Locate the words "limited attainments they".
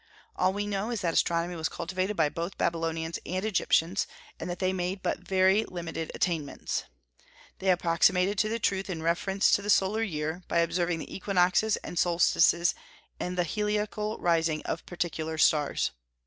5.63-7.69